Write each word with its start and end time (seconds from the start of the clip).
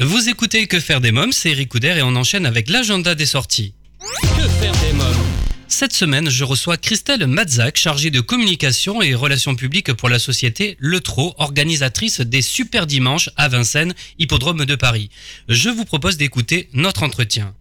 Vous 0.00 0.28
écoutez 0.28 0.66
Que 0.66 0.78
faire 0.78 1.00
des 1.00 1.12
mômes, 1.12 1.32
c'est 1.32 1.50
Eric 1.50 1.68
Couder 1.70 1.96
et 1.98 2.02
on 2.02 2.14
enchaîne 2.14 2.46
avec 2.46 2.68
l'agenda 2.68 3.14
des 3.14 3.26
sorties. 3.26 3.74
Que 3.98 4.48
faire 4.48 4.72
des 4.72 4.92
mômes? 4.92 5.26
Cette 5.66 5.92
semaine, 5.92 6.30
je 6.30 6.44
reçois 6.44 6.76
Christelle 6.76 7.26
Mazak, 7.26 7.76
chargée 7.76 8.10
de 8.10 8.20
communication 8.20 9.02
et 9.02 9.14
relations 9.14 9.54
publiques 9.54 9.92
pour 9.92 10.08
la 10.08 10.18
société 10.18 10.76
Le 10.78 11.00
Trot, 11.00 11.34
organisatrice 11.38 12.20
des 12.20 12.42
Super 12.42 12.86
Dimanches 12.86 13.30
à 13.36 13.48
Vincennes, 13.48 13.94
hippodrome 14.18 14.64
de 14.64 14.74
Paris. 14.76 15.10
Je 15.48 15.68
vous 15.68 15.84
propose 15.84 16.16
d'écouter 16.16 16.68
notre 16.72 17.02
entretien. 17.02 17.54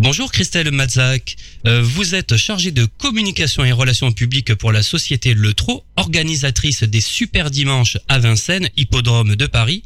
Bonjour 0.00 0.30
Christelle 0.30 0.70
Mazak, 0.70 1.34
Euh, 1.66 1.82
vous 1.82 2.14
êtes 2.14 2.36
chargée 2.36 2.70
de 2.70 2.86
communication 3.02 3.64
et 3.64 3.72
relations 3.72 4.12
publiques 4.12 4.54
pour 4.54 4.70
la 4.70 4.82
société 4.82 5.34
Le 5.34 5.54
Trot, 5.54 5.82
organisatrice 5.96 6.84
des 6.84 7.00
Super 7.00 7.50
Dimanches 7.50 7.98
à 8.08 8.20
Vincennes, 8.20 8.68
hippodrome 8.76 9.34
de 9.34 9.46
Paris. 9.46 9.82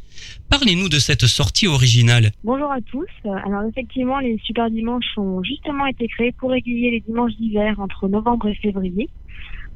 Parlez-nous 0.50 0.90
de 0.90 0.98
cette 0.98 1.25
sortie 1.25 1.66
originale. 1.66 2.32
Bonjour 2.44 2.70
à 2.70 2.82
tous. 2.82 3.08
Alors 3.25 3.62
effectivement, 3.67 4.18
les 4.18 4.36
super 4.44 4.70
dimanches 4.70 5.17
ont 5.17 5.43
justement 5.43 5.86
été 5.86 6.06
créés 6.08 6.32
pour 6.32 6.50
régulier 6.50 6.90
les 6.90 7.00
dimanches 7.00 7.34
d'hiver 7.36 7.81
entre 7.81 8.06
novembre 8.06 8.48
et 8.48 8.54
février. 8.56 9.08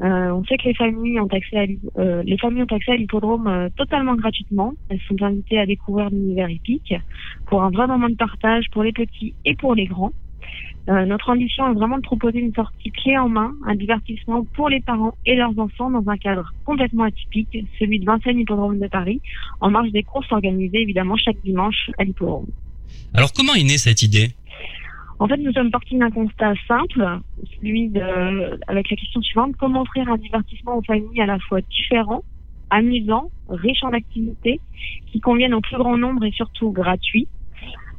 Euh, 0.03 0.31
on 0.33 0.45
sait 0.45 0.59
que 0.59 0.65
les 0.65 0.75
familles 0.75 1.19
ont 1.19 1.29
accès 1.29 1.57
à 1.57 1.65
euh, 1.99 2.23
les 2.23 2.37
familles 2.37 2.65
ont 2.65 2.77
accès 2.77 2.93
à 2.93 2.97
l'hippodrome 2.97 3.47
euh, 3.47 3.71
totalement 3.75 4.15
gratuitement. 4.15 4.75
Elles 4.91 5.01
sont 5.09 5.21
invitées 5.23 5.59
à 5.59 5.65
découvrir 5.65 6.11
l'univers 6.11 6.51
hippique 6.51 6.93
pour 7.47 7.63
un 7.63 7.71
vrai 7.71 7.87
moment 7.87 8.11
de 8.11 8.17
partage 8.17 8.67
pour 8.73 8.83
les 8.83 8.93
petits 8.93 9.33
et 9.47 9.57
pour 9.57 9.75
les 9.75 9.87
grands. 9.87 10.13
Euh, 10.89 11.05
notre 11.05 11.31
ambition 11.31 11.69
est 11.69 11.75
vraiment 11.75 11.97
de 11.97 12.03
proposer 12.03 12.39
une 12.39 12.55
sortie 12.55 12.93
clé 12.93 13.19
en 13.19 13.29
main, 13.29 13.53
un 13.67 13.75
divertissement 13.75 14.45
pour 14.55 14.69
les 14.69 14.81
parents 14.81 15.15
et 15.27 15.35
leurs 15.35 15.59
enfants 15.59 15.91
dans 15.91 16.09
un 16.09 16.17
cadre 16.17 16.53
complètement 16.65 17.05
atypique, 17.05 17.59
celui 17.79 17.99
de 17.99 18.05
Vincennes 18.05 18.39
Hippodrome 18.39 18.79
de 18.79 18.87
Paris, 18.87 19.21
en 19.61 19.71
marge 19.71 19.91
des 19.91 20.05
courses 20.05 20.31
organisées 20.31 20.81
évidemment 20.81 21.17
chaque 21.17 21.43
dimanche 21.43 21.91
à 21.99 22.05
l'hippodrome. 22.05 22.47
Alors 23.15 23.33
comment 23.33 23.55
est 23.55 23.65
née 23.65 23.79
cette 23.79 24.03
idée? 24.03 24.29
En 25.19 25.27
fait, 25.27 25.39
nous 25.39 25.53
sommes 25.53 25.71
partis 25.71 25.97
d'un 25.97 26.11
constat 26.11 26.53
simple, 26.69 27.21
celui 27.57 27.89
de, 27.89 28.61
avec 28.69 28.91
la 28.91 28.97
question 28.97 29.23
suivante, 29.23 29.57
comment 29.59 29.83
offrir 29.83 30.09
un 30.09 30.19
divertissement 30.19 30.77
aux 30.77 30.83
familles 30.83 31.23
à 31.23 31.27
la 31.27 31.39
fois 31.41 31.61
différent, 31.63 32.23
amusant, 32.71 33.31
riche 33.49 33.83
en 33.83 33.93
activités, 33.93 34.61
qui 35.07 35.21
conviennent 35.21 35.55
au 35.55 35.63
plus 35.63 35.79
grand 35.79 35.97
nombre 35.97 36.25
et 36.25 36.33
surtout 36.33 36.71
gratuit? 36.71 37.27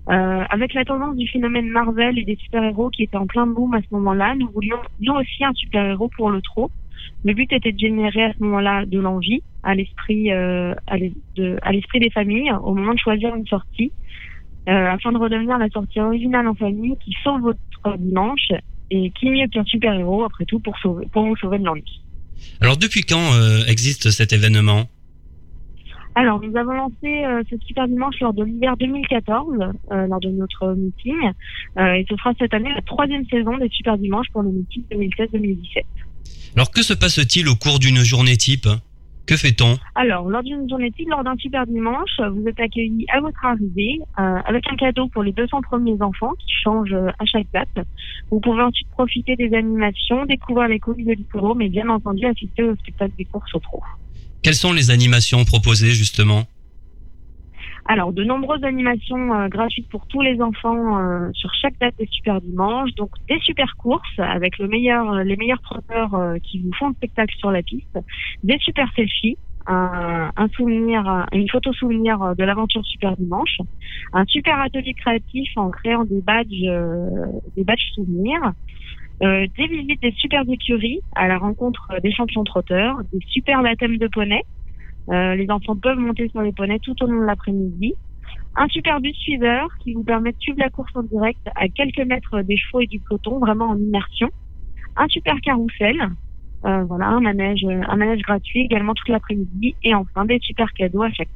Euh, 0.10 0.44
avec 0.50 0.74
la 0.74 0.86
tendance 0.86 1.18
du 1.18 1.28
phénomène 1.28 1.68
Marvel 1.68 2.18
et 2.18 2.24
des 2.24 2.38
super-héros 2.38 2.90
qui 2.90 3.04
étaient 3.04 3.18
en 3.18 3.28
plein 3.28 3.46
boom 3.46 3.74
à 3.74 3.82
ce 3.82 3.88
moment-là, 3.92 4.36
nous 4.36 4.50
voulions 4.50 4.78
nous 5.02 5.14
aussi 5.14 5.44
un 5.44 5.54
super-héros 5.54 6.10
pour 6.16 6.30
le 6.30 6.42
trot. 6.42 6.72
Le 7.26 7.34
but 7.34 7.52
était 7.52 7.74
de 7.74 7.80
générer 7.80 8.24
à 8.24 8.34
ce 8.34 8.42
moment-là 8.44 8.86
de 8.86 9.00
l'envie 9.00 9.42
à 9.64 9.76
l'esprit 9.76 10.32
euh, 10.32 10.74
à 10.88 11.72
l'esprit 11.72 12.00
des 12.00 12.10
familles 12.10 12.52
au 12.64 12.74
moment 12.74 12.94
de 12.94 13.00
choisir 13.00 13.36
une 13.36 13.46
sortie 13.48 13.92
euh, 14.70 14.92
afin 14.92 15.12
de 15.12 15.18
redevenir 15.18 15.58
la 15.58 15.70
sortie 15.70 16.00
originale 16.00 16.48
en 16.48 16.56
famille 16.56 16.96
qui 17.04 17.14
sauve 17.24 17.42
votre 17.42 17.98
dimanche 17.98 18.52
et 18.90 19.12
qui 19.12 19.30
mieux 19.30 19.48
qu'un 19.48 19.66
super-héros 19.66 20.24
après 20.24 20.46
tout 20.46 20.60
pour 20.60 20.78
sauver 20.80 21.08
pour 21.12 21.26
vous 21.26 21.36
sauver 21.36 21.60
de 21.60 21.66
l'ennui. 21.66 22.02
Alors 22.62 22.78
depuis 22.78 23.02
quand 23.02 23.34
euh, 23.34 23.66
existe 23.68 24.10
cet 24.12 24.32
événement? 24.32 24.86
Alors, 26.20 26.42
nous 26.42 26.58
avons 26.58 26.74
lancé 26.74 27.06
euh, 27.06 27.44
ce 27.48 27.56
super 27.68 27.88
dimanche 27.88 28.20
lors 28.22 28.34
de 28.34 28.44
l'hiver 28.44 28.76
2014, 28.78 29.54
euh, 29.92 30.08
lors 30.08 30.20
de 30.20 30.30
notre 30.30 30.74
meeting, 30.74 31.14
euh, 31.78 31.94
et 31.94 32.08
ce 32.10 32.16
sera 32.16 32.34
cette 32.40 32.56
année 32.56 32.74
la 32.74 32.82
troisième 32.82 33.24
saison 33.28 33.56
des 33.60 33.70
super 33.70 34.00
dimanches 34.00 34.26
pour 34.34 34.42
le 34.42 34.50
meeting 34.50 34.84
2016-2017. 34.92 35.84
Alors 36.56 36.72
que 36.72 36.82
se 36.82 36.96
passe-t-il 36.96 37.48
au 37.48 37.54
cours 37.54 37.78
d'une 37.78 37.98
journée 37.98 38.36
type? 38.36 38.68
Que 39.28 39.38
fait-on? 39.38 39.78
Alors, 39.94 40.28
lors 40.28 40.42
d'une 40.42 40.68
journée 40.68 40.90
type, 40.90 41.10
lors 41.10 41.24
d'un 41.24 41.36
super 41.36 41.68
dimanche, 41.68 42.20
vous 42.32 42.48
êtes 42.48 42.60
accueillis 42.60 43.06
à 43.14 43.20
votre 43.20 43.46
arrivée 43.46 44.00
euh, 44.18 44.40
avec 44.46 44.66
un 44.72 44.76
cadeau 44.76 45.10
pour 45.10 45.22
les 45.22 45.34
200 45.34 45.62
premiers 45.62 46.02
enfants 46.02 46.32
qui 46.40 46.52
change 46.64 46.94
euh, 46.94 47.10
à 47.20 47.26
chaque 47.26 47.48
date. 47.54 47.86
Vous 48.32 48.40
pouvez 48.40 48.64
ensuite 48.64 48.90
profiter 48.90 49.36
des 49.36 49.54
animations, 49.54 50.26
découvrir 50.26 50.68
les 50.68 50.80
coulisses 50.80 51.06
de 51.06 51.14
l'hippodrome 51.14 51.62
et 51.62 51.70
bien 51.70 51.88
entendu 51.90 52.26
assister 52.26 52.64
au 52.64 52.76
spectacle 52.78 53.14
des 53.20 53.26
courses 53.26 53.54
au 53.54 53.60
trot. 53.60 53.84
Quelles 54.44 54.56
sont 54.56 54.74
les 54.74 54.92
animations 54.92 55.44
proposées 55.46 55.92
justement? 55.92 56.46
Alors, 57.90 58.12
de 58.12 58.24
nombreuses 58.26 58.66
animations 58.66 59.34
euh, 59.34 59.48
gratuites 59.48 59.88
pour 59.88 60.06
tous 60.08 60.22
les 60.22 60.42
enfants 60.42 61.00
euh, 61.00 61.30
sur 61.34 61.54
chaque 61.54 61.80
date 61.80 61.96
des 61.98 62.08
super 62.08 62.42
dimanches. 62.42 62.94
Donc, 62.96 63.12
des 63.30 63.40
super 63.40 63.78
courses 63.78 64.20
avec 64.20 64.60
euh, 64.60 64.68
les 65.24 65.38
meilleurs 65.38 65.62
trotteurs 65.62 66.36
qui 66.44 66.60
vous 66.60 66.72
font 66.78 66.90
le 66.90 66.96
spectacle 66.96 67.34
sur 67.38 67.50
la 67.52 67.64
piste. 67.64 67.98
Des 68.44 68.58
super 68.60 68.90
selfies. 68.96 69.38
Un, 69.70 70.48
souvenir, 70.56 71.26
une 71.34 71.50
photo 71.50 71.74
souvenir 71.74 72.36
de 72.38 72.44
l'aventure 72.46 72.86
Super 72.86 73.18
Dimanche, 73.18 73.58
un 74.14 74.24
super 74.24 74.62
atelier 74.62 74.94
créatif 74.94 75.50
en 75.58 75.72
créant 75.72 76.06
des 76.06 76.22
badges, 76.22 76.72
des 77.54 77.66
badges 77.66 77.92
souvenirs, 77.94 78.54
euh, 79.24 79.48
des 79.58 79.68
visites 79.68 80.02
des 80.02 80.12
super 80.12 80.44
écuries 80.48 81.00
à 81.16 81.28
la 81.28 81.38
rencontre 81.38 81.88
des 82.04 82.12
champions 82.12 82.44
trotteurs, 82.44 82.98
des 83.12 83.20
super 83.28 83.64
baptêmes 83.64 83.98
de 83.98 84.08
poney, 84.08 84.44
euh, 85.10 85.36
les 85.36 85.50
enfants 85.50 85.76
peuvent 85.76 85.98
monter 85.98 86.30
sur 86.30 86.42
les 86.42 86.52
poneys 86.52 86.80
tout 86.80 86.96
au 87.02 87.08
long 87.08 87.22
de 87.22 87.26
l'après-midi. 87.26 87.94
Un 88.56 88.68
super 88.68 89.00
bus 89.00 89.16
suiveur 89.16 89.70
qui 89.84 89.94
vous 89.94 90.04
permet 90.04 90.32
de 90.32 90.40
suivre 90.40 90.60
la 90.60 90.70
course 90.70 90.92
en 90.96 91.04
direct 91.04 91.40
à 91.56 91.68
quelques 91.70 92.06
mètres 92.06 92.42
des 92.42 92.58
chevaux 92.58 92.82
et 92.82 92.88
du 92.88 93.00
peloton, 93.00 93.40
vraiment 93.40 93.70
en 93.70 93.78
immersion. 93.78 94.30
Un 94.98 95.08
super 95.08 95.40
carrousel, 95.42 96.10
euh, 96.66 96.84
voilà, 96.84 97.08
un 97.08 97.22
manège, 97.22 97.64
un 97.64 97.96
manège 97.96 98.22
gratuit 98.22 98.62
également 98.62 98.94
toute 98.94 99.10
l'après-midi. 99.10 99.76
Et 99.84 99.94
enfin 99.94 100.26
des 100.26 100.40
super 100.42 100.74
cadeaux 100.74 101.04
à 101.04 101.12
chaque 101.12 101.30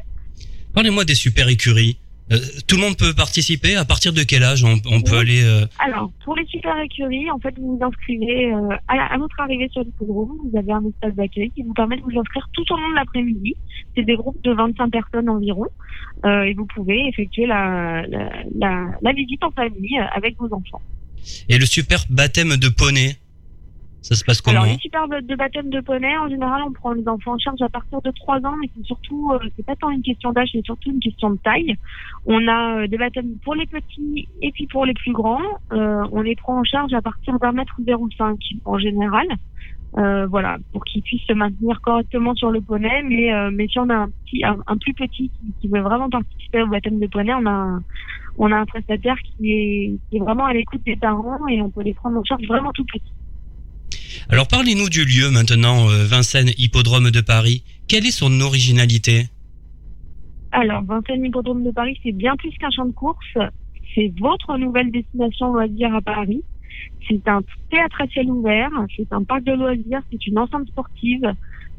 Parlez-moi 0.73 1.05
des 1.05 1.15
super 1.15 1.47
écuries. 1.47 1.97
Euh, 2.31 2.37
tout 2.67 2.77
le 2.77 2.81
monde 2.81 2.97
peut 2.97 3.13
participer 3.13 3.75
À 3.75 3.83
partir 3.83 4.13
de 4.13 4.23
quel 4.23 4.43
âge 4.43 4.63
on, 4.63 4.79
on 4.89 5.01
peut 5.01 5.17
aller 5.17 5.43
euh, 5.43 5.65
Alors, 5.79 6.11
pour 6.23 6.35
les 6.35 6.45
super 6.45 6.77
écuries, 6.79 7.29
en 7.29 7.39
fait, 7.39 7.53
vous 7.57 7.77
vous 7.77 7.85
inscrivez 7.85 8.53
euh, 8.53 8.75
à, 8.87 9.17
votre 9.17 9.39
arrivée 9.39 9.69
sur 9.69 9.83
l'hippodrome. 9.83 10.37
Vous 10.49 10.57
avez 10.57 10.71
un 10.71 10.83
espace 10.87 11.15
d'accueil 11.15 11.51
qui 11.51 11.63
vous 11.63 11.73
permet 11.73 11.97
de 11.97 12.03
vous 12.03 12.17
inscrire 12.17 12.47
tout 12.53 12.63
au 12.71 12.77
long 12.77 12.89
de 12.89 12.95
l'après-midi. 12.95 13.55
C'est 13.95 14.03
des 14.03 14.15
groupes 14.15 14.41
de 14.43 14.53
25 14.53 14.89
personnes 14.89 15.29
environ. 15.29 15.65
Et 16.23 16.53
vous 16.53 16.67
pouvez 16.67 17.07
effectuer 17.07 17.47
la, 17.47 18.03
la, 18.07 18.29
la, 18.55 18.85
la 19.01 19.13
visite 19.13 19.43
en 19.43 19.51
famille 19.51 19.97
avec 20.13 20.37
vos 20.37 20.53
enfants. 20.53 20.81
Et 21.49 21.57
le 21.57 21.65
super 21.65 22.03
baptême 22.09 22.57
de 22.57 22.69
poney 22.69 23.17
Ça 24.01 24.15
se 24.15 24.23
passe 24.25 24.41
comment 24.41 24.61
Alors, 24.61 24.71
les 24.73 24.79
super 24.79 25.07
de 25.07 25.35
baptême 25.35 25.69
de 25.69 25.79
poney, 25.79 26.17
en 26.17 26.27
général, 26.27 26.61
on 26.67 26.71
prend 26.71 26.91
les 26.93 27.07
enfants 27.07 27.33
en 27.33 27.37
charge 27.37 27.61
à 27.61 27.69
partir 27.69 28.01
de 28.01 28.09
3 28.11 28.37
ans, 28.45 28.55
mais 28.59 28.67
c'est 28.75 28.83
surtout, 28.85 29.31
euh, 29.33 29.39
c'est 29.55 29.65
pas 29.65 29.75
tant 29.75 29.91
une 29.91 30.01
question 30.01 30.31
d'âge, 30.31 30.49
c'est 30.51 30.65
surtout 30.65 30.89
une 30.91 30.99
question 30.99 31.29
de 31.29 31.37
taille. 31.37 31.75
On 32.25 32.47
a 32.47 32.79
euh, 32.81 32.87
des 32.87 32.97
baptêmes 32.97 33.35
pour 33.43 33.53
les 33.53 33.67
petits 33.67 34.27
et 34.41 34.51
puis 34.51 34.65
pour 34.65 34.85
les 34.87 34.95
plus 34.95 35.13
grands. 35.13 35.41
Euh, 35.71 36.03
on 36.11 36.21
les 36.21 36.35
prend 36.35 36.59
en 36.59 36.63
charge 36.63 36.93
à 36.93 37.01
partir 37.01 37.37
d'un 37.37 37.51
mètre 37.51 37.75
05 38.17 38.37
en 38.65 38.79
général. 38.79 39.27
Euh, 39.97 40.25
voilà, 40.25 40.57
pour 40.71 40.83
qu'ils 40.85 41.01
puissent 41.03 41.25
se 41.27 41.33
maintenir 41.33 41.79
correctement 41.81 42.33
sur 42.33 42.49
le 42.49 42.61
poney. 42.61 43.03
Mais, 43.03 43.29
mais 43.51 43.67
si 43.67 43.77
on 43.77 43.89
a 43.89 43.95
un 43.95 44.09
petit, 44.25 44.43
un, 44.43 44.57
un 44.65 44.77
plus 44.77 44.93
petit 44.93 45.29
qui, 45.29 45.53
qui 45.61 45.67
veut 45.67 45.81
vraiment 45.81 46.09
participer 46.09 46.63
au 46.63 46.67
baptême 46.67 46.99
de 46.99 47.07
poney, 47.07 47.33
on 47.35 47.45
a, 47.45 47.51
un- 47.51 47.83
on 48.37 48.51
a 48.51 48.55
un 48.55 48.65
prestataire 48.65 49.17
qui 49.19 49.51
est, 49.51 49.91
qui 50.09 50.17
est 50.17 50.19
vraiment 50.21 50.45
à 50.45 50.53
l'écoute 50.53 50.81
des 50.85 50.95
parents 50.95 51.45
et 51.49 51.61
on 51.61 51.69
peut 51.69 51.81
les 51.83 51.93
prendre 51.93 52.17
en 52.17 52.23
charge 52.23 52.47
vraiment 52.47 52.71
tout 52.71 52.85
petit. 52.85 53.03
Alors 54.29 54.47
parlez-nous 54.47 54.89
du 54.89 55.05
lieu 55.05 55.29
maintenant, 55.29 55.89
euh, 55.89 56.05
Vincennes 56.05 56.51
Hippodrome 56.57 57.11
de 57.11 57.21
Paris. 57.21 57.63
Quelle 57.87 58.05
est 58.05 58.11
son 58.11 58.41
originalité? 58.41 59.27
Alors, 60.51 60.83
Vincennes 60.83 61.25
Hippodrome 61.25 61.63
de 61.63 61.71
Paris, 61.71 61.97
c'est 62.03 62.11
bien 62.11 62.35
plus 62.35 62.51
qu'un 62.59 62.69
champ 62.71 62.85
de 62.85 62.91
course. 62.91 63.37
C'est 63.95 64.13
votre 64.19 64.57
nouvelle 64.57 64.91
destination 64.91 65.53
loisir 65.53 65.93
à 65.95 66.01
Paris. 66.01 66.43
C'est 67.07 67.27
un 67.27 67.41
théâtre 67.69 68.01
à 68.01 68.07
ciel 68.07 68.29
ouvert, 68.29 68.69
c'est 68.95 69.11
un 69.11 69.23
parc 69.23 69.43
de 69.43 69.53
loisirs, 69.53 70.01
c'est 70.11 70.25
une 70.27 70.39
enceinte 70.39 70.67
sportive, 70.67 71.33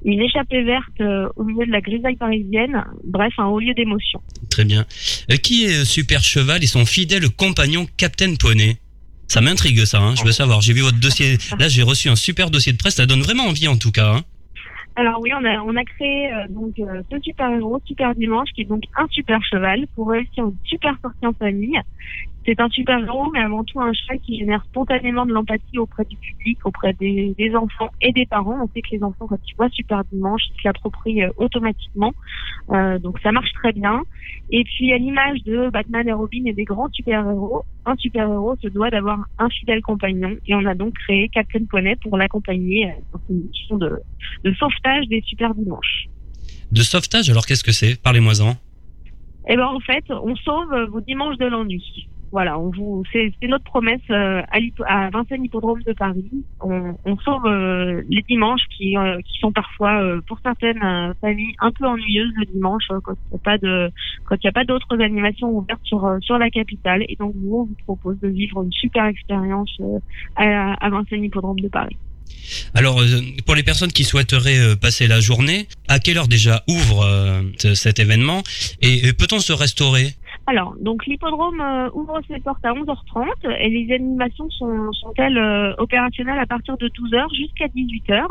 une 0.05 0.21
échappée 0.21 0.63
verte 0.63 1.01
euh, 1.01 1.29
au 1.37 1.45
milieu 1.45 1.67
de 1.67 1.71
la 1.71 1.81
grisaille 1.81 2.17
parisienne. 2.17 2.85
Bref, 3.05 3.33
un 3.39 3.47
haut 3.47 3.61
lieu 3.61 3.75
d'émotion. 3.75 4.21
Très 4.51 4.65
bien. 4.65 4.85
Euh, 5.31 5.37
qui 5.37 5.65
est 5.65 5.85
Super 5.85 6.23
Cheval 6.23 6.63
et 6.63 6.67
son 6.67 6.85
fidèle 6.85 7.29
compagnon 7.31 7.87
Captain 7.97 8.35
Poney? 8.35 8.79
Ça 9.33 9.41
m'intrigue 9.41 9.87
ça, 9.87 9.99
hein, 9.99 10.15
je 10.15 10.25
veux 10.25 10.31
savoir. 10.33 10.61
J'ai 10.61 10.75
vu 10.75 10.83
votre 10.83 11.01
dossier. 11.01 11.39
Là, 11.59 11.67
j'ai 11.67 11.83
reçu 11.83 12.11
un 12.11 12.17
super 12.17 12.51
dossier 12.51 12.71
de 12.75 12.77
presse. 12.77 12.97
Ça 12.97 13.07
donne 13.07 13.23
vraiment 13.23 13.45
envie 13.45 13.67
en 13.67 13.79
tout 13.79 13.91
cas. 13.91 14.17
hein. 14.17 14.21
Alors 14.95 15.21
oui, 15.23 15.31
on 15.33 15.43
a, 15.43 15.59
on 15.63 15.75
a 15.75 15.85
créé 15.85 16.31
euh, 16.31 16.47
donc 16.51 16.79
euh, 16.79 17.01
ce 17.11 17.19
super 17.23 17.51
héros, 17.51 17.81
Super 17.87 18.15
Dimanche, 18.15 18.51
qui 18.55 18.61
est 18.61 18.67
donc 18.67 18.83
un 18.95 19.07
super 19.11 19.41
cheval 19.43 19.87
pour 19.95 20.11
réussir 20.11 20.45
une 20.45 20.57
super 20.65 20.93
sortie 21.01 21.27
en 21.27 21.33
famille. 21.33 21.81
C'est 22.45 22.61
un 22.61 22.69
super 22.71 22.99
héros, 22.99 23.31
mais 23.33 23.39
avant 23.39 23.63
tout 23.63 23.81
un 23.81 23.93
cheval 23.93 24.19
qui 24.21 24.39
génère 24.39 24.65
spontanément 24.65 25.25
de 25.25 25.33
l'empathie 25.33 25.79
auprès 25.79 26.05
du 26.05 26.17
public, 26.17 26.59
auprès 26.67 26.93
des, 26.95 27.35
des 27.39 27.55
enfants 27.55 27.91
et 28.01 28.13
des 28.13 28.27
parents. 28.27 28.59
On 28.65 28.69
sait 28.75 28.83
que 28.83 28.91
les 28.91 29.03
enfants, 29.05 29.27
quand 29.29 29.39
ils 29.47 29.55
voient 29.55 29.69
Super 29.71 30.03
Dimanche, 30.07 30.43
ils 30.51 30.61
se 30.61 30.67
l'approprient 30.67 31.23
euh, 31.23 31.31
automatiquement. 31.37 32.13
Euh, 32.71 32.99
donc 32.99 33.21
ça 33.21 33.31
marche 33.31 33.53
très 33.53 33.73
bien. 33.73 34.03
Et 34.51 34.65
puis 34.65 34.93
à 34.93 34.99
l'image 34.99 35.43
de 35.45 35.71
Batman 35.71 36.09
et 36.09 36.13
Robin 36.13 36.43
et 36.47 36.53
des 36.53 36.65
grands 36.65 36.91
super-héros, 36.93 37.63
un 37.87 37.97
super-héros 37.97 38.57
se 38.61 38.69
doit 38.69 38.91
d'avoir 38.91 39.21
un 39.39 39.49
fidèle 39.49 39.81
compagnon. 39.81 40.37
Et 40.47 40.55
on 40.57 40.67
a 40.67 40.75
donc 40.75 40.95
créé 40.95 41.29
Captain 41.29 41.65
Poney 41.71 41.95
pour 42.03 42.17
l'accompagner 42.17 42.91
euh, 42.91 42.95
dans 43.13 43.21
une 43.31 43.43
mission 43.47 43.77
de, 43.77 44.01
de 44.43 44.53
sauvetage 44.55 45.07
des 45.07 45.23
super 45.23 45.55
dimanches. 45.55 46.09
De 46.73 46.81
sauvetage, 46.81 47.31
alors 47.31 47.47
qu'est-ce 47.47 47.63
que 47.63 47.73
c'est? 47.73 48.03
Parlez-moi-en. 48.03 48.57
Eh 49.49 49.57
ben 49.57 49.67
en 49.67 49.81
fait, 49.81 50.05
on 50.11 50.35
sauve 50.37 50.89
vos 50.91 51.01
dimanches 51.01 51.37
de 51.39 51.47
l'ennui. 51.47 52.09
Voilà, 52.33 52.59
on 52.59 52.71
vous, 52.71 53.05
c'est, 53.13 53.31
notre 53.47 53.65
promesse 53.65 54.01
euh, 54.11 54.41
à, 54.87 55.11
Vincennes 55.11 55.45
Hippodrome 55.45 55.83
de 55.83 55.93
Paris. 55.93 56.31
On, 56.63 57.19
sauve 57.19 57.45
euh, 57.45 58.03
les 58.09 58.23
dimanches 58.23 58.63
qui, 58.75 58.97
euh, 58.97 59.21
sont 59.39 59.53
parfois, 59.53 60.01
pour 60.27 60.39
certaines 60.43 61.15
familles, 61.21 61.55
un 61.61 61.71
peu 61.73 61.85
ennuyeuses 61.87 62.33
le 62.37 62.47
dimanche 62.47 62.85
quand 62.89 63.15
il 63.35 64.41
n'y 64.43 64.49
a 64.49 64.53
pas 64.53 64.65
d'autres 64.65 64.99
animations 65.03 65.51
ouvertes 65.51 65.85
sur 65.85 66.39
la 66.39 66.49
capitale. 66.49 67.05
Et 67.09 67.17
donc 67.17 67.35
nous, 67.37 67.55
on 67.55 67.65
vous 67.65 67.77
propose 67.85 68.19
de 68.21 68.29
vivre 68.29 68.63
une 68.63 68.73
super 68.73 69.05
expérience 69.05 69.77
à 70.37 70.89
Vincennes 70.89 71.25
Hippodrome 71.25 71.61
de 71.61 71.69
Paris. 71.69 71.99
Alors, 72.75 73.03
pour 73.45 73.55
les 73.55 73.63
personnes 73.63 73.93
qui 73.93 74.05
souhaiteraient 74.05 74.77
passer 74.77 75.07
la 75.07 75.21
journée, 75.21 75.69
à 75.89 75.99
quelle 75.99 76.17
heure 76.17 76.29
déjà 76.29 76.65
ouvre 76.67 77.43
cet 77.75 77.99
événement? 77.99 78.43
Et 78.81 79.13
peut-on 79.13 79.41
se 79.41 79.53
restaurer? 79.53 80.15
Alors, 80.47 80.75
donc 80.81 81.07
l'hippodrome 81.07 81.61
euh, 81.61 81.89
ouvre 81.95 82.21
ses 82.27 82.41
portes 82.41 82.65
à 82.65 82.73
11h30 82.73 83.27
et 83.61 83.69
les 83.69 83.95
animations 83.95 84.51
sont, 84.51 84.93
sont-elles 84.93 85.39
euh, 85.39 85.73
opérationnelles 85.79 86.39
à 86.39 86.47
partir 86.47 86.77
de 86.79 86.89
12h 86.89 87.35
jusqu'à 87.35 87.67
18h. 87.67 88.27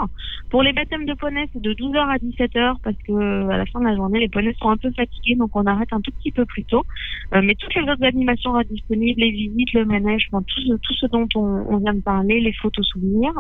Pour 0.50 0.62
les 0.62 0.74
baptêmes 0.74 1.06
de 1.06 1.14
poneys, 1.14 1.48
c'est 1.54 1.62
de 1.62 1.74
12h 1.74 1.98
à 1.98 2.18
17h 2.18 2.76
parce 2.84 2.98
que 3.08 3.50
à 3.50 3.58
la 3.58 3.66
fin 3.66 3.80
de 3.80 3.86
la 3.86 3.96
journée, 3.96 4.20
les 4.20 4.28
poneys 4.28 4.54
sont 4.60 4.70
un 4.70 4.78
peu 4.78 4.92
fatigués, 4.92 5.36
donc 5.36 5.56
on 5.56 5.66
arrête 5.66 5.94
un 5.94 6.02
tout 6.02 6.12
petit 6.20 6.32
peu 6.32 6.46
plus 6.46 6.66
tôt. 6.66 6.84
Euh, 7.34 7.42
mais 7.42 7.56
toutes 7.56 7.74
les 7.76 7.84
autres 7.84 8.04
animations 8.04 8.52
sont 8.52 8.68
disponibles, 8.70 9.22
les 9.22 9.32
visites, 9.32 9.72
le 9.74 9.86
manège, 9.86 10.28
enfin, 10.32 10.44
tout, 10.44 10.78
tout 10.78 10.94
ce 10.94 11.06
dont 11.06 11.28
on, 11.36 11.66
on, 11.70 11.78
vient 11.78 11.94
de 11.94 12.02
parler, 12.02 12.42
les 12.42 12.54
photos 12.54 12.86
souvenirs. 12.88 13.34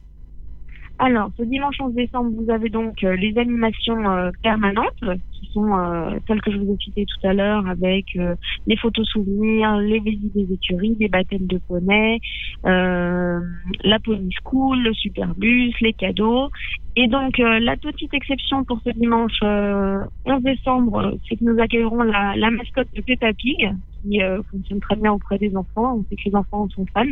Alors, 1.00 1.32
ce 1.38 1.44
dimanche 1.44 1.80
11 1.80 1.94
décembre, 1.94 2.32
vous 2.36 2.52
avez 2.52 2.70
donc 2.70 3.02
les 3.02 3.38
animations 3.38 4.32
permanentes 4.44 5.20
sont 5.54 5.78
euh, 5.78 6.18
celles 6.28 6.42
que 6.42 6.52
je 6.52 6.58
vous 6.58 6.74
ai 6.74 6.78
citées 6.84 7.06
tout 7.06 7.28
à 7.28 7.34
l'heure, 7.34 7.68
avec 7.68 8.06
euh, 8.16 8.36
les 8.68 8.78
photos 8.78 9.08
souvenirs, 9.08 9.78
les 9.78 10.00
visites 10.00 10.34
des 10.34 10.54
écuries, 10.54 10.96
les 11.00 11.08
baptêmes 11.08 11.48
de 11.48 11.60
poney, 11.68 12.20
euh, 12.66 13.40
la 13.84 14.00
pony 14.00 14.30
school, 14.44 14.80
le 14.82 14.94
superbus, 14.94 15.74
les 15.82 15.94
cadeaux. 15.94 16.50
Et 16.96 17.08
donc 17.08 17.38
la 17.38 17.78
petite 17.78 18.14
exception 18.14 18.66
pour 18.66 18.80
ce 18.84 18.90
dimanche 18.90 19.42
11 19.42 20.44
décembre, 20.44 21.18
c'est 21.28 21.38
que 21.38 21.46
nous 21.46 21.58
accueillerons 21.62 22.04
la, 22.04 22.36
la 22.36 22.52
mascotte 22.52 22.90
de 22.94 23.02
Peppa 23.02 23.32
Pig, 23.34 23.72
qui 24.02 24.20
fonctionne 24.52 24.80
très 24.80 24.96
bien 24.96 25.12
auprès 25.12 25.38
des 25.38 25.56
enfants. 25.56 25.98
On 25.98 26.06
sait 26.10 26.16
que 26.16 26.30
les 26.30 26.36
enfants 26.36 26.68
sont 26.76 26.86
fans. 26.94 27.04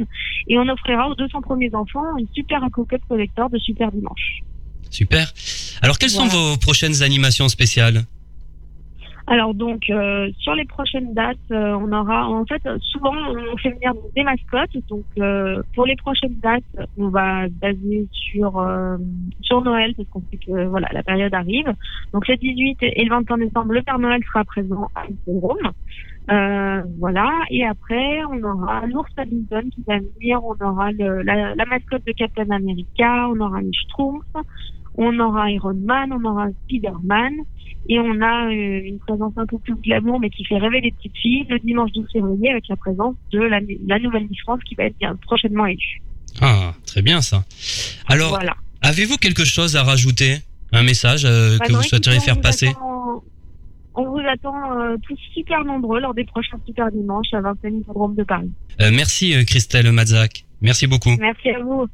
Et 0.48 0.57
on 0.57 0.68
offrira 0.68 1.10
aux 1.10 1.16
200 1.16 1.42
premiers 1.42 1.74
enfants 1.74 2.18
une 2.18 2.28
super 2.34 2.62
coquette 2.72 3.01
collector 3.07 3.50
de 3.50 3.57
Super 3.57 3.92
Dimanche. 3.92 4.39
Super. 4.89 5.31
Alors, 5.81 5.98
quelles 5.98 6.10
sont 6.10 6.28
vos 6.28 6.57
prochaines 6.57 7.04
animations 7.04 7.50
spéciales? 7.50 8.06
Alors 9.30 9.54
donc 9.54 9.89
euh, 9.89 10.31
sur 10.39 10.56
les 10.56 10.63
prochaines 10.63 11.13
dates, 11.13 11.38
euh, 11.51 11.74
on 11.74 11.92
aura 11.92 12.30
en 12.30 12.45
fait 12.45 12.62
souvent 12.80 13.13
on 13.13 13.57
fait 13.57 13.72
venir 13.72 13.94
des 14.16 14.24
mascottes. 14.24 14.78
Donc 14.88 15.04
euh, 15.19 15.62
pour 15.75 15.86
les 15.86 15.98
prochaines 15.98 16.40
dates, 16.42 16.63
on 16.98 17.10
va 17.10 17.50
baser 17.50 18.07
sur 18.13 18.66
sur 19.42 19.62
Noël 19.62 19.94
parce 19.95 20.07
qu'on 20.10 20.24
sait 20.31 20.38
que 20.38 20.66
voilà 20.68 20.88
la 20.94 21.04
période 21.04 21.33
arrive. 21.33 21.74
Donc 22.13 22.25
le 22.30 22.38
18 22.38 22.78
et 22.83 23.04
le 23.04 23.10
21 23.10 23.38
décembre, 23.40 23.74
le 23.74 23.81
Père 23.81 24.00
Noël 24.00 24.22
sera 24.24 24.45
présent 24.45 24.90
à 24.95 25.04
Rome. 25.28 25.74
Voilà 26.27 27.31
et 27.50 27.65
après 27.65 28.24
on 28.25 28.44
aura 28.44 28.85
l'ours 28.88 29.12
Paddington 29.15 29.69
qui 29.74 29.83
va 29.88 29.97
venir. 30.00 30.44
On 30.44 30.56
aura 30.65 30.91
le, 30.91 31.21
la, 31.24 31.56
la, 31.56 31.65
mascotte 31.65 32.06
de 32.06 32.12
Captain 32.12 32.50
America. 32.50 33.29
On 33.29 33.39
aura 33.39 33.62
les 33.62 33.74
Schtroumpfs. 33.74 34.25
On 34.95 35.19
aura 35.19 35.51
Iron 35.51 35.75
Man. 35.75 36.12
On 36.12 36.24
aura 36.25 36.47
Spider-Man. 36.65 37.33
Et 37.89 38.00
on 38.00 38.21
a 38.21 38.47
euh, 38.47 38.81
une 38.83 39.00
présence 39.00 39.33
un 39.38 39.45
peu 39.45 39.57
plus 39.59 39.75
glamour, 39.75 40.19
mais 40.19 40.29
qui 40.29 40.44
fait 40.44 40.57
rêver 40.57 40.81
les 40.81 40.91
petites 40.91 41.15
filles, 41.18 41.45
le 41.50 41.57
dimanche 41.59 41.91
12 41.94 42.06
février, 42.12 42.51
avec 42.51 42.68
la 42.68 42.75
présence 42.75 43.15
de 43.31 43.39
la, 43.39 43.59
nouvelle 44.00 44.27
Miss 44.30 44.41
France 44.41 44.59
qui 44.68 44.75
va 44.75 44.85
être 44.85 44.97
bien 44.97 45.15
prochainement 45.15 45.65
élue. 45.65 46.01
Ah, 46.41 46.73
très 46.85 47.01
bien 47.01 47.21
ça. 47.21 47.45
Alors, 48.07 48.38
avez-vous 48.81 49.18
quelque 49.18 49.45
chose 49.45 49.75
à 49.75 49.83
rajouter? 49.83 50.39
Un 50.73 50.83
message 50.83 51.23
euh, 51.23 51.57
que 51.59 51.71
bah, 51.71 51.77
vous 51.77 51.83
souhaiteriez 51.83 52.19
faire 52.19 52.41
passer? 52.41 52.68
On 53.97 54.11
vous 54.11 54.21
attend 54.27 54.79
euh, 54.79 54.95
tous 55.07 55.17
super 55.33 55.65
nombreux 55.65 55.99
lors 55.99 56.13
des 56.13 56.23
prochains 56.23 56.59
Super 56.65 56.91
Dimanches 56.91 57.33
à 57.33 57.41
Vincennes 57.41 57.79
Hippodrome 57.79 58.15
de 58.15 58.23
Paris. 58.23 58.51
merci 58.94 59.33
Christelle 59.45 59.91
Mazak. 59.91 60.45
Merci 60.61 60.88
beaucoup. 60.88 61.15
Merci 61.19 61.49
à 61.49 61.59
vous. 61.59 61.88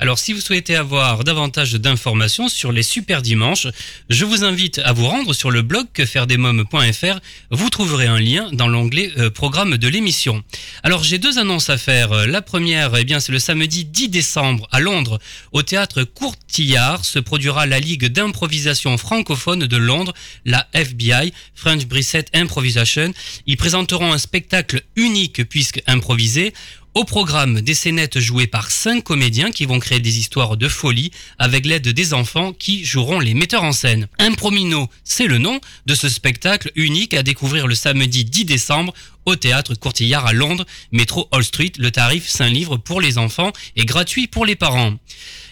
Alors 0.00 0.18
si 0.18 0.32
vous 0.32 0.40
souhaitez 0.40 0.74
avoir 0.74 1.22
davantage 1.22 1.74
d'informations 1.74 2.48
sur 2.48 2.72
les 2.72 2.82
super 2.82 3.22
dimanches, 3.22 3.68
je 4.10 4.24
vous 4.24 4.42
invite 4.42 4.80
à 4.80 4.92
vous 4.92 5.06
rendre 5.06 5.32
sur 5.32 5.52
le 5.52 5.62
blog 5.62 5.86
quefairedesmoms.fr. 5.94 7.20
Vous 7.52 7.70
trouverez 7.70 8.06
un 8.06 8.18
lien 8.18 8.50
dans 8.52 8.66
l'onglet 8.66 9.12
euh, 9.18 9.30
programme 9.30 9.76
de 9.76 9.88
l'émission. 9.88 10.42
Alors 10.82 11.04
j'ai 11.04 11.18
deux 11.18 11.38
annonces 11.38 11.70
à 11.70 11.78
faire. 11.78 12.26
La 12.26 12.42
première, 12.42 12.96
eh 12.96 13.04
bien 13.04 13.20
c'est 13.20 13.30
le 13.30 13.38
samedi 13.38 13.84
10 13.84 14.08
décembre 14.08 14.66
à 14.72 14.80
Londres 14.80 15.20
au 15.52 15.62
théâtre 15.62 16.02
Courtillard 16.02 17.04
se 17.04 17.20
produira 17.20 17.66
la 17.66 17.78
Ligue 17.78 18.06
d'improvisation 18.06 18.98
francophone 18.98 19.60
de 19.60 19.76
Londres, 19.76 20.12
la 20.44 20.66
FBI, 20.72 21.32
French 21.54 21.86
Brissette 21.86 22.30
Improvisation. 22.34 23.12
Ils 23.46 23.56
présenteront 23.56 24.12
un 24.12 24.18
spectacle 24.18 24.82
unique 24.96 25.48
puisque 25.48 25.82
improvisé 25.86 26.52
au 26.94 27.04
programme, 27.04 27.60
des 27.60 27.74
scénettes 27.74 28.20
jouées 28.20 28.46
par 28.46 28.70
cinq 28.70 29.02
comédiens 29.02 29.50
qui 29.50 29.66
vont 29.66 29.80
créer 29.80 29.98
des 29.98 30.18
histoires 30.18 30.56
de 30.56 30.68
folie 30.68 31.10
avec 31.38 31.66
l'aide 31.66 31.88
des 31.88 32.14
enfants 32.14 32.52
qui 32.52 32.84
joueront 32.84 33.18
les 33.18 33.34
metteurs 33.34 33.64
en 33.64 33.72
scène. 33.72 34.06
Impromino, 34.18 34.88
c'est 35.02 35.26
le 35.26 35.38
nom 35.38 35.60
de 35.86 35.94
ce 35.94 36.08
spectacle 36.08 36.70
unique 36.76 37.14
à 37.14 37.24
découvrir 37.24 37.66
le 37.66 37.74
samedi 37.74 38.24
10 38.24 38.44
décembre 38.44 38.94
au 39.26 39.36
théâtre 39.36 39.74
Courtillard 39.74 40.26
à 40.26 40.32
Londres, 40.32 40.64
métro 40.92 41.28
Hall 41.32 41.44
Street. 41.44 41.72
Le 41.78 41.90
tarif 41.90 42.28
5 42.28 42.48
livres 42.48 42.76
pour 42.76 43.00
les 43.00 43.18
enfants 43.18 43.52
et 43.76 43.84
gratuit 43.84 44.26
pour 44.26 44.46
les 44.46 44.56
parents. 44.56 44.94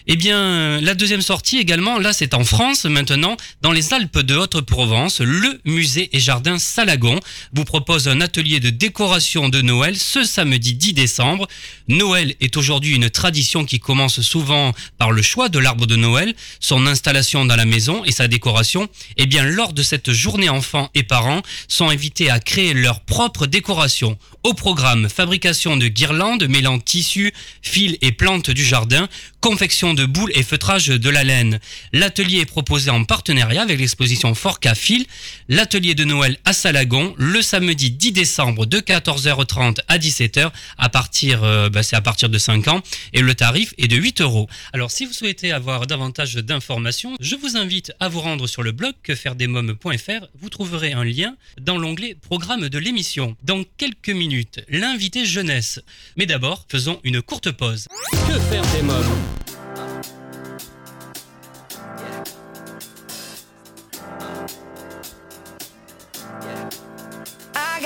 Eh 0.05 0.17
bien, 0.17 0.81
la 0.81 0.95
deuxième 0.95 1.21
sortie 1.21 1.59
également, 1.59 1.97
là 1.97 2.11
c'est 2.11 2.33
en 2.33 2.43
France 2.43 2.83
maintenant, 2.83 3.37
dans 3.61 3.71
les 3.71 3.93
Alpes 3.93 4.19
de 4.19 4.35
Haute-Provence, 4.35 5.21
le 5.21 5.61
musée 5.63 6.09
et 6.11 6.19
jardin 6.19 6.59
Salagon 6.59 7.17
vous 7.53 7.63
propose 7.63 8.09
un 8.09 8.19
atelier 8.19 8.59
de 8.59 8.69
décoration 8.69 9.47
de 9.47 9.61
Noël 9.61 9.97
ce 9.97 10.25
samedi 10.25 10.73
10 10.73 10.91
décembre. 10.93 11.47
Noël 11.87 12.35
est 12.41 12.57
aujourd'hui 12.57 12.95
une 12.95 13.09
tradition 13.09 13.63
qui 13.63 13.79
commence 13.79 14.19
souvent 14.19 14.73
par 14.97 15.11
le 15.11 15.21
choix 15.21 15.47
de 15.47 15.59
l'arbre 15.59 15.87
de 15.87 15.95
Noël, 15.95 16.35
son 16.59 16.85
installation 16.85 17.45
dans 17.45 17.55
la 17.55 17.65
maison 17.65 18.03
et 18.03 18.11
sa 18.11 18.27
décoration. 18.27 18.89
Eh 19.15 19.25
bien, 19.25 19.45
lors 19.45 19.71
de 19.71 19.83
cette 19.83 20.11
journée 20.11 20.49
enfants 20.49 20.89
et 20.95 21.03
parents 21.03 21.41
sont 21.69 21.87
invités 21.87 22.29
à 22.29 22.41
créer 22.41 22.73
leur 22.73 22.99
propre 22.99 23.45
décoration. 23.63 24.17
Au 24.43 24.53
programme, 24.53 25.07
fabrication 25.07 25.77
de 25.77 25.87
guirlandes 25.87 26.49
mêlant 26.49 26.79
tissus, 26.79 27.31
fils 27.61 27.97
et 28.01 28.11
plantes 28.11 28.51
du 28.51 28.61
jardin, 28.61 29.07
confection 29.43 29.93
de 29.93 30.05
boules 30.05 30.31
et 30.35 30.41
feutrage 30.41 30.87
de 30.87 31.09
la 31.09 31.25
laine. 31.25 31.59
L'atelier 31.91 32.39
est 32.39 32.45
proposé 32.45 32.89
en 32.89 33.03
partenariat 33.03 33.61
avec 33.61 33.77
l'exposition 33.77 34.33
Forca 34.35 34.73
Fil, 34.73 35.05
l'atelier 35.49 35.95
de 35.95 36.05
Noël 36.05 36.37
à 36.45 36.53
Salagon, 36.53 37.13
le 37.17 37.41
samedi 37.41 37.91
10 37.91 38.13
décembre 38.13 38.65
de 38.65 38.77
14h30 38.77 39.79
à 39.89 39.97
17h, 39.97 40.49
à 40.77 40.87
partir, 40.87 41.43
euh, 41.43 41.69
bah, 41.69 41.83
c'est 41.83 41.97
à 41.97 42.01
partir 42.01 42.29
de 42.29 42.37
5 42.37 42.69
ans, 42.69 42.81
et 43.11 43.19
le 43.19 43.35
tarif 43.35 43.73
est 43.77 43.89
de 43.89 43.97
8 43.97 44.21
euros. 44.21 44.47
Alors 44.71 44.91
si 44.91 45.05
vous 45.05 45.11
souhaitez 45.11 45.51
avoir 45.51 45.87
davantage 45.87 46.35
d'informations, 46.35 47.17
je 47.19 47.35
vous 47.35 47.57
invite 47.57 47.91
à 47.99 48.07
vous 48.07 48.21
rendre 48.21 48.47
sur 48.47 48.63
le 48.63 48.71
blog 48.71 48.93
quefairedesmoms.fr, 49.03 50.25
vous 50.39 50.49
trouverez 50.49 50.93
un 50.93 51.03
lien 51.03 51.35
dans 51.59 51.77
l'onglet 51.77 52.15
programme 52.15 52.69
de 52.69 52.77
l'émission. 52.77 53.35
Dans 53.43 53.65
quelques 53.75 54.07
minutes, 54.07 54.61
l'invité 54.69 55.25
jeunesse. 55.25 55.81
Mais 56.15 56.27
d'abord, 56.27 56.65
faisons 56.69 57.01
une 57.03 57.21
courte 57.21 57.51
pause. 57.51 57.89
Que 58.29 58.39
faire 58.39 58.65
des 58.73 58.83
mômes? 58.83 59.32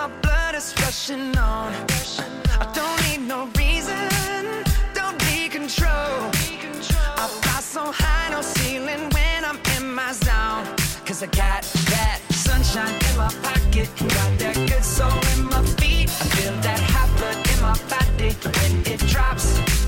my 0.00 0.08
blood 0.22 0.54
is 0.54 0.72
rushing 0.80 1.36
on. 1.36 1.74
I 2.62 2.66
don't 2.72 2.98
need 3.06 3.28
no 3.28 3.40
reason, 3.58 3.98
don't 4.94 5.18
be 5.26 5.46
control. 5.48 6.16
I 7.22 7.26
fly 7.42 7.60
so 7.60 7.92
high, 7.92 8.30
no 8.30 8.40
ceiling 8.40 9.02
when 9.16 9.44
I'm 9.44 9.60
in 9.76 9.94
my 9.94 10.12
zone. 10.12 10.64
Cause 11.04 11.22
I 11.22 11.26
got 11.26 11.62
that 11.92 12.18
sunshine 12.30 12.94
in 13.08 13.14
my 13.18 13.30
pocket, 13.42 13.88
got 14.16 14.30
that 14.42 14.56
good 14.70 14.84
soul 14.84 15.20
in 15.34 15.44
my 15.52 15.62
feet. 15.78 16.08
I 16.08 16.24
feel 16.34 16.54
that 16.66 16.80
hot 16.92 17.10
blood 17.18 17.38
in 17.52 17.58
my 17.68 17.76
body 17.92 18.30
when 18.54 18.72
it 18.94 19.00
drops. 19.06 19.79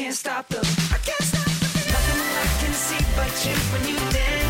can't 0.00 0.14
stop 0.14 0.48
them. 0.48 0.64
I 0.90 0.96
can't 1.04 1.22
stop 1.22 1.44
them. 1.44 1.92
Nothing 1.92 2.20
I 2.22 2.46
can 2.64 2.72
see 2.72 3.04
but 3.16 3.44
you 3.44 3.54
when 3.70 3.86
you 3.86 4.10
dance. 4.10 4.49